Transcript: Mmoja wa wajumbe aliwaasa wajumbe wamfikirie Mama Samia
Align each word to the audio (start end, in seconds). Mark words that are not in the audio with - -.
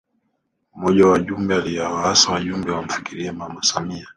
Mmoja 0.75 1.05
wa 1.05 1.11
wajumbe 1.11 1.55
aliwaasa 1.55 2.31
wajumbe 2.31 2.71
wamfikirie 2.71 3.31
Mama 3.31 3.63
Samia 3.63 4.07